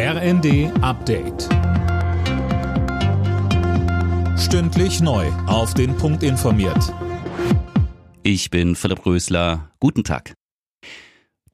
RND 0.00 0.70
Update. 0.80 1.48
Stündlich 4.38 5.00
neu. 5.00 5.26
Auf 5.48 5.74
den 5.74 5.96
Punkt 5.96 6.22
informiert. 6.22 6.94
Ich 8.22 8.48
bin 8.50 8.76
Philipp 8.76 9.04
Rösler. 9.04 9.72
Guten 9.80 10.04
Tag. 10.04 10.34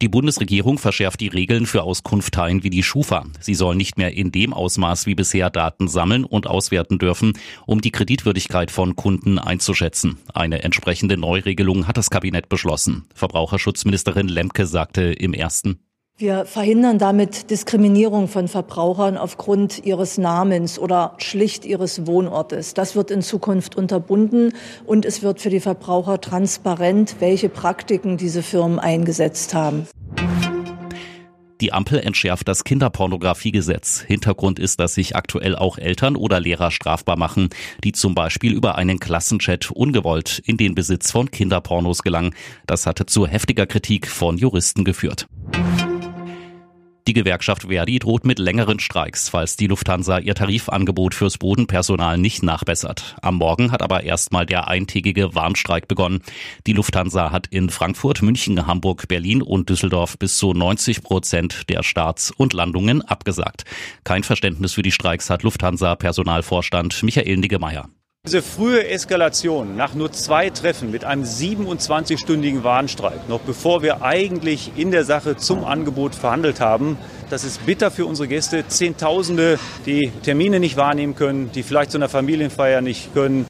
Die 0.02 0.10
Bundesregierung 0.10 0.76
verschärft 0.76 1.22
die 1.22 1.28
Regeln 1.28 1.64
für 1.64 1.84
Auskunftteilen 1.84 2.62
wie 2.62 2.68
die 2.68 2.82
Schufa. 2.82 3.24
Sie 3.40 3.54
sollen 3.54 3.78
nicht 3.78 3.96
mehr 3.96 4.12
in 4.12 4.30
dem 4.30 4.52
Ausmaß 4.52 5.06
wie 5.06 5.14
bisher 5.14 5.48
Daten 5.48 5.88
sammeln 5.88 6.24
und 6.24 6.46
auswerten 6.46 6.98
dürfen, 6.98 7.38
um 7.64 7.80
die 7.80 7.92
Kreditwürdigkeit 7.92 8.70
von 8.70 8.94
Kunden 8.94 9.38
einzuschätzen. 9.38 10.18
Eine 10.34 10.62
entsprechende 10.62 11.16
Neuregelung 11.16 11.88
hat 11.88 11.96
das 11.96 12.10
Kabinett 12.10 12.50
beschlossen. 12.50 13.06
Verbraucherschutzministerin 13.14 14.28
Lemke 14.28 14.66
sagte 14.66 15.14
im 15.14 15.32
ersten 15.32 15.78
wir 16.16 16.44
verhindern 16.44 16.98
damit 16.98 17.50
Diskriminierung 17.50 18.28
von 18.28 18.46
Verbrauchern 18.46 19.16
aufgrund 19.16 19.84
ihres 19.84 20.16
Namens 20.16 20.78
oder 20.78 21.14
schlicht 21.18 21.64
ihres 21.64 22.06
Wohnortes. 22.06 22.72
Das 22.72 22.94
wird 22.94 23.10
in 23.10 23.20
Zukunft 23.20 23.74
unterbunden 23.74 24.52
und 24.86 25.04
es 25.04 25.22
wird 25.22 25.40
für 25.40 25.50
die 25.50 25.58
Verbraucher 25.58 26.20
transparent, 26.20 27.16
welche 27.18 27.48
Praktiken 27.48 28.16
diese 28.16 28.44
Firmen 28.44 28.78
eingesetzt 28.78 29.54
haben. 29.54 29.88
Die 31.60 31.72
Ampel 31.72 31.98
entschärft 31.98 32.46
das 32.46 32.62
Kinderpornografiegesetz. 32.62 34.00
Hintergrund 34.00 34.58
ist, 34.58 34.78
dass 34.80 34.94
sich 34.94 35.16
aktuell 35.16 35.56
auch 35.56 35.78
Eltern 35.78 36.14
oder 36.14 36.38
Lehrer 36.38 36.70
strafbar 36.70 37.16
machen, 37.16 37.48
die 37.82 37.92
zum 37.92 38.14
Beispiel 38.14 38.52
über 38.52 38.76
einen 38.76 39.00
Klassenchat 39.00 39.70
ungewollt 39.70 40.40
in 40.44 40.58
den 40.58 40.74
Besitz 40.74 41.10
von 41.10 41.30
Kinderpornos 41.30 42.02
gelangen. 42.02 42.34
Das 42.66 42.86
hatte 42.86 43.06
zu 43.06 43.26
heftiger 43.26 43.66
Kritik 43.66 44.06
von 44.08 44.36
Juristen 44.36 44.84
geführt. 44.84 45.26
Die 47.06 47.12
Gewerkschaft 47.12 47.64
Verdi 47.64 47.98
droht 47.98 48.24
mit 48.24 48.38
längeren 48.38 48.80
Streiks, 48.80 49.28
falls 49.28 49.56
die 49.56 49.66
Lufthansa 49.66 50.18
ihr 50.18 50.34
Tarifangebot 50.34 51.14
fürs 51.14 51.36
Bodenpersonal 51.36 52.16
nicht 52.16 52.42
nachbessert. 52.42 53.16
Am 53.20 53.34
Morgen 53.36 53.72
hat 53.72 53.82
aber 53.82 54.04
erstmal 54.04 54.46
der 54.46 54.68
eintägige 54.68 55.34
Warnstreik 55.34 55.86
begonnen. 55.86 56.22
Die 56.66 56.72
Lufthansa 56.72 57.30
hat 57.30 57.46
in 57.48 57.68
Frankfurt, 57.68 58.22
München, 58.22 58.66
Hamburg, 58.66 59.06
Berlin 59.06 59.42
und 59.42 59.68
Düsseldorf 59.68 60.18
bis 60.18 60.38
zu 60.38 60.54
90 60.54 61.02
Prozent 61.02 61.68
der 61.68 61.82
Starts 61.82 62.30
und 62.30 62.54
Landungen 62.54 63.02
abgesagt. 63.02 63.64
Kein 64.04 64.22
Verständnis 64.22 64.72
für 64.72 64.82
die 64.82 64.92
Streiks 64.92 65.28
hat 65.28 65.42
Lufthansa-Personalvorstand 65.42 67.02
Michael 67.02 67.36
Niggemeier. 67.36 67.90
Diese 68.26 68.40
frühe 68.40 68.88
Eskalation 68.88 69.76
nach 69.76 69.92
nur 69.92 70.10
zwei 70.10 70.48
Treffen 70.48 70.90
mit 70.90 71.04
einem 71.04 71.24
27-stündigen 71.24 72.64
Warnstreik, 72.64 73.28
noch 73.28 73.40
bevor 73.40 73.82
wir 73.82 74.00
eigentlich 74.00 74.72
in 74.76 74.90
der 74.90 75.04
Sache 75.04 75.36
zum 75.36 75.62
Angebot 75.62 76.14
verhandelt 76.14 76.58
haben, 76.58 76.96
das 77.28 77.44
ist 77.44 77.66
bitter 77.66 77.90
für 77.90 78.06
unsere 78.06 78.26
Gäste. 78.26 78.66
Zehntausende, 78.66 79.58
die 79.84 80.10
Termine 80.22 80.58
nicht 80.58 80.78
wahrnehmen 80.78 81.14
können, 81.14 81.52
die 81.52 81.62
vielleicht 81.62 81.90
zu 81.90 81.98
einer 81.98 82.08
Familienfeier 82.08 82.80
nicht 82.80 83.12
können. 83.12 83.44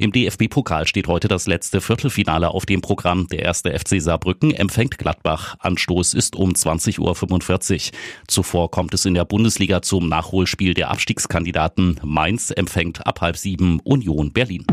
Im 0.00 0.12
DFB-Pokal 0.12 0.86
steht 0.86 1.08
heute 1.08 1.28
das 1.28 1.46
letzte 1.46 1.82
Viertelfinale 1.82 2.48
auf 2.48 2.64
dem 2.64 2.80
Programm. 2.80 3.26
Der 3.28 3.40
erste 3.40 3.78
FC 3.78 4.00
Saarbrücken 4.00 4.50
empfängt 4.50 4.96
Gladbach. 4.96 5.56
Anstoß 5.58 6.14
ist 6.14 6.36
um 6.36 6.52
20.45 6.52 7.90
Uhr. 7.90 7.98
Zuvor 8.26 8.70
kommt 8.70 8.94
es 8.94 9.04
in 9.04 9.12
der 9.12 9.26
Bundesliga 9.26 9.82
zum 9.82 10.08
Nachholspiel 10.08 10.72
der 10.72 10.90
Abstiegskandidaten. 10.90 12.00
Mainz 12.02 12.50
empfängt 12.50 13.06
ab 13.06 13.20
halb 13.20 13.36
sieben 13.36 13.78
Union 13.80 14.32
Berlin. 14.32 14.64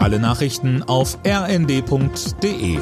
Alle 0.00 0.18
Nachrichten 0.18 0.82
auf 0.82 1.18
rnd.de 1.26 2.78